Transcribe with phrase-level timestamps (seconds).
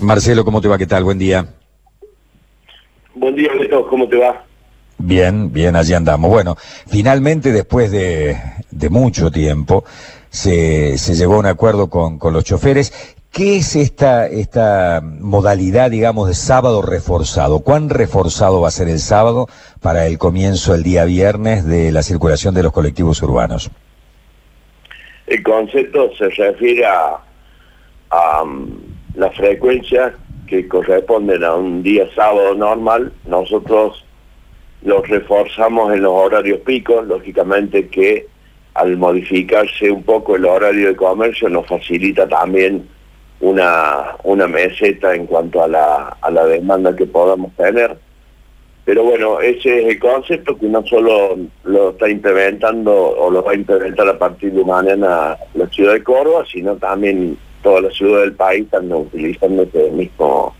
[0.00, 0.78] Marcelo, ¿cómo te va?
[0.78, 1.04] ¿Qué tal?
[1.04, 1.46] Buen día.
[3.14, 4.44] Buen día, Beto, ¿cómo te va?
[4.98, 6.30] Bien, bien, allí andamos.
[6.30, 8.36] Bueno, finalmente, después de,
[8.70, 9.84] de mucho tiempo,
[10.30, 13.16] se, se, llegó a un acuerdo con, con, los choferes.
[13.30, 17.60] ¿Qué es esta, esta modalidad, digamos, de sábado reforzado?
[17.60, 19.48] ¿Cuán reforzado va a ser el sábado
[19.80, 23.70] para el comienzo el día viernes de la circulación de los colectivos urbanos?
[25.26, 27.16] El concepto se refiere a,
[28.10, 28.44] a
[29.14, 30.14] la frecuencia
[30.46, 34.04] que corresponden a un día sábado normal, nosotros
[34.82, 38.26] los reforzamos en los horarios picos, lógicamente que
[38.74, 42.88] al modificarse un poco el horario de comercio nos facilita también
[43.40, 47.96] una, una meseta en cuanto a la, a la demanda que podamos tener.
[48.84, 53.52] Pero bueno, ese es el concepto que no solo lo está implementando o lo va
[53.52, 58.26] a implementar a partir de mañana la ciudad de Córdoba, sino también todas las ciudades
[58.26, 60.54] del país están utilizando esta mismo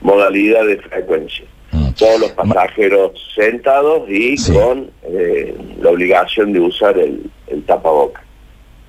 [0.00, 1.44] modalidad de frecuencia.
[1.72, 1.90] Mm.
[1.92, 8.22] Todos los pasajeros sentados y con eh, la obligación de usar el, el tapaboca.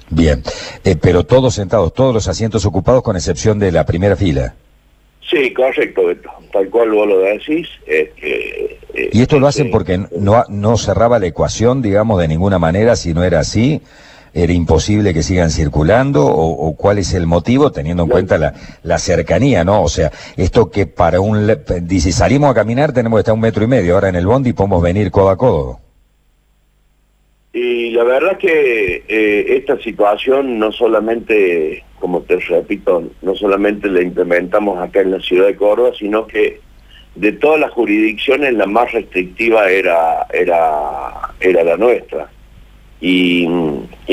[0.10, 0.44] Bien,
[0.84, 4.56] eh, pero todos sentados, todos los asientos ocupados con excepción de la primera fila.
[5.30, 6.02] Sí, correcto,
[6.52, 7.68] tal cual vos lo decís.
[7.88, 8.78] Eh,
[9.14, 13.14] ¿Y esto lo hacen porque no, no cerraba la ecuación, digamos, de ninguna manera, si
[13.14, 13.82] no era así?
[14.34, 18.98] Era imposible que sigan circulando o, cuál es el motivo teniendo en cuenta la, la,
[18.98, 19.84] cercanía, ¿no?
[19.84, 21.52] O sea, esto que para un...
[21.82, 24.54] Dice, salimos a caminar tenemos que estar un metro y medio, ahora en el bondi
[24.54, 25.80] podemos venir codo a codo.
[27.54, 34.02] Y la verdad que eh, esta situación no solamente, como te repito, no solamente la
[34.02, 36.62] implementamos acá en la ciudad de Córdoba, sino que
[37.16, 42.30] de todas las jurisdicciones la más restrictiva era, era, era la nuestra.
[43.04, 43.48] Y,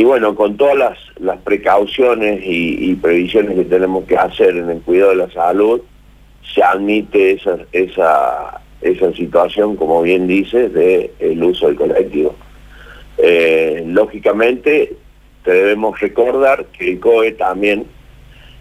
[0.03, 5.11] bueno, con todas las, las precauciones y, previsiones que tenemos que hacer en el cuidado
[5.11, 5.83] de la salud,
[6.55, 12.34] se admite esa, esa, esa situación, como bien dice, del el uso del colectivo.
[13.18, 14.95] Eh, lógicamente,
[15.45, 17.84] debemos recordar que el COE también,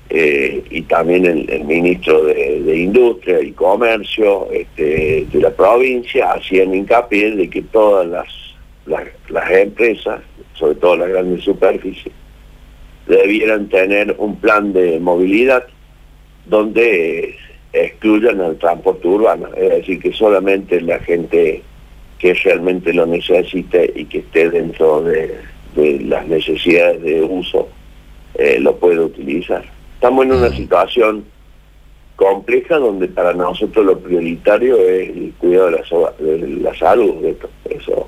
[0.09, 7.31] eh, y también el, ministro de, Industria y Comercio este, de la provincia, hacían hincapié
[7.31, 8.46] de que todas las
[8.87, 10.21] las, empresas,
[10.53, 12.13] sobre todo las grandes superficies,
[13.07, 15.65] debieran tener un plan de movilidad
[16.45, 17.35] donde
[17.73, 21.61] excluyan el transporte urbano, es decir, que solamente la gente
[22.19, 25.35] que realmente lo necesite y que esté dentro de,
[25.75, 27.69] las necesidades de uso
[28.33, 29.63] eh, lo puede utilizar.
[29.93, 30.53] Estamos en una mm.
[30.53, 31.25] situación
[32.15, 37.37] compleja donde para nosotros lo prioritario es el cuidado de la, de la salud, de
[37.69, 38.06] eso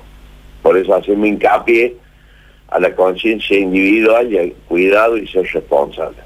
[0.70, 1.96] por eso hacemos hincapié
[2.68, 6.18] a la conciencia individual y al cuidado y ser responsable.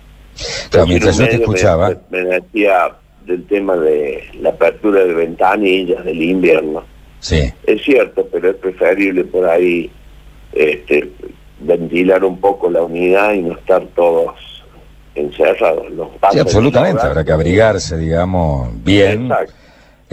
[0.70, 1.96] Pero mientras yo te escuchaba...
[2.10, 2.94] Me, decía
[3.24, 6.84] del tema de la apertura de ventanillas del invierno.
[7.20, 7.50] Sí.
[7.66, 9.90] Es cierto, pero es preferible por ahí
[10.52, 11.10] este,
[11.60, 14.34] ventilar un poco la unidad y no estar todos
[15.14, 15.90] encerrados.
[15.92, 19.22] Los sí, absolutamente, habrá que abrigarse, digamos, bien.
[19.22, 19.63] Exacto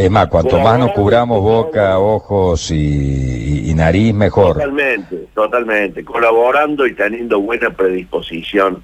[0.05, 4.53] es más, cuanto más nos cubramos boca, ojos y, nariz, mejor.
[4.53, 6.03] Totalmente, totalmente.
[6.03, 8.83] Colaborando y teniendo buena predisposición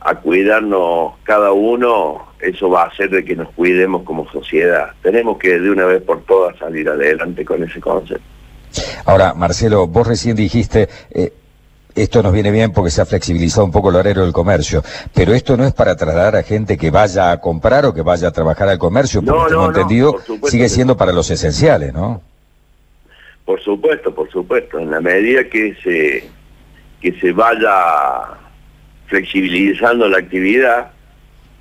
[0.00, 4.90] a cuidarnos cada uno, eso va a hacer de que nos cuidemos como sociedad.
[5.00, 8.24] Tenemos que de una vez por todas salir adelante con ese concepto.
[9.04, 11.32] Ahora, Marcelo, vos recién dijiste, eh,
[11.94, 14.82] esto nos viene bien porque se ha flexibilizado un poco el horario del comercio,
[15.14, 18.28] pero esto no es para trasladar a gente que vaya a comprar o que vaya
[18.28, 22.22] a trabajar al comercio, porque tengo entendido, sigue siendo para los esenciales, ¿no?
[23.44, 26.24] Por supuesto, por supuesto, en la medida que se,
[27.00, 28.38] que se vaya
[29.06, 30.92] flexibilizando la actividad,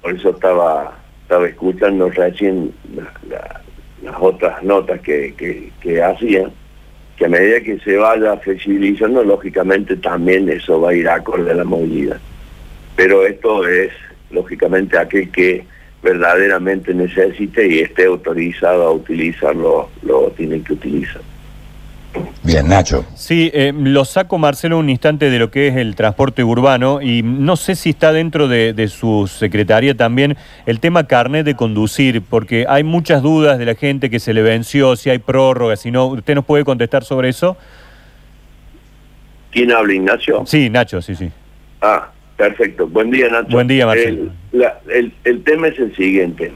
[0.02, 2.74] por eso estaba, estaba escuchando recién
[4.04, 6.52] las otras notas que, que, que hacían,
[7.22, 11.54] que a medida que se vaya flexibilizando, lógicamente también eso va a ir acorde a
[11.54, 12.20] la movilidad.
[12.96, 13.92] Pero esto es,
[14.32, 15.64] lógicamente, aquel que
[16.02, 21.22] verdaderamente necesite y esté autorizado a utilizarlo, lo tiene que utilizar.
[22.44, 23.06] Bien, Nacho.
[23.14, 27.22] Sí, eh, lo saco, Marcelo, un instante de lo que es el transporte urbano y
[27.22, 30.36] no sé si está dentro de, su secretaría también
[30.66, 34.42] el tema carnet de conducir, porque hay muchas dudas de la gente que se le
[34.42, 36.08] venció, si hay prórroga, si no.
[36.08, 37.58] ¿Usted nos puede contestar sobre eso?
[39.52, 40.44] ¿Quién habla, Ignacio?
[40.48, 41.30] Sí, Nacho, sí, sí.
[41.80, 42.88] Ah, perfecto.
[42.88, 43.50] Buen día, Nacho.
[43.52, 44.32] Buen día, Marcelo.
[44.90, 46.52] El, el tema es el siguiente.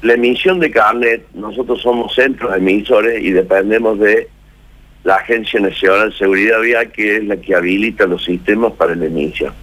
[0.00, 4.28] La emisión de carnet, nosotros somos centros emisores y dependemos de
[5.06, 9.06] la Agencia Nacional de Seguridad Vial, que es la que habilita los sistemas para la
[9.06, 9.54] emisión.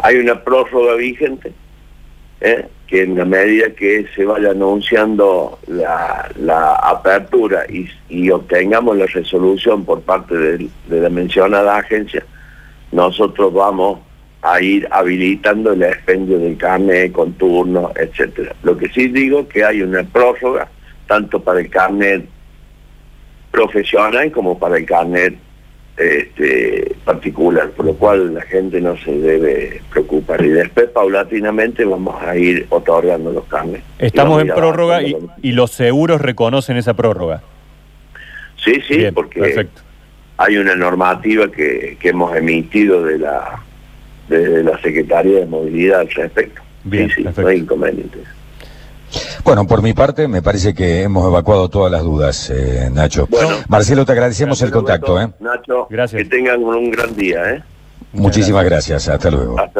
[0.00, 1.52] Hay una prórroga vigente,
[2.40, 2.66] ¿eh?
[2.88, 7.64] que en la medida que se vaya anunciando la, apertura
[8.08, 12.24] y, obtengamos la resolución por parte de, de, la mencionada agencia,
[12.90, 14.00] nosotros vamos
[14.42, 18.52] a ir habilitando el expendio del carnet con turno, etcétera.
[18.64, 20.68] Lo que sí digo que hay una prórroga
[21.06, 22.28] tanto para el carnet
[23.50, 25.36] profesional como para el carnet
[25.98, 30.44] este, particular, por lo cual la gente no se debe preocupar.
[30.44, 33.82] Y después, paulatinamente, vamos a ir otorgando los carnes.
[33.98, 37.42] Estamos en prórroga y, y, los seguros reconocen esa prórroga.
[38.64, 39.66] Sí, sí, porque
[40.36, 43.60] hay una normativa que, que, hemos emitido de la,
[44.28, 46.62] de la Secretaría de Movilidad al respecto.
[46.84, 48.22] Bien, sí, sí, no hay inconvenientes.
[49.48, 53.26] Bueno, por mi parte, me parece que hemos evacuado todas las dudas, eh, Nacho.
[53.30, 55.18] Bueno, Marcelo, te agradecemos el contacto.
[55.18, 55.30] ¿eh?
[55.40, 56.22] Nacho, gracias.
[56.22, 57.54] que tengan un gran día.
[57.54, 57.62] ¿eh?
[58.12, 59.08] Muchísimas gracias.
[59.08, 59.58] Hasta luego.
[59.58, 59.72] Hasta